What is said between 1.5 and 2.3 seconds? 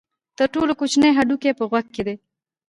په غوږ کې دی.